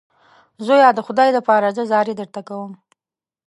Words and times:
زویه 0.65 0.89
د 0.95 0.99
خدای 1.07 1.29
دپاره 1.37 1.69
زه 1.77 1.83
زارۍ 1.91 2.13
درته 2.19 2.41
کوم. 2.47 2.71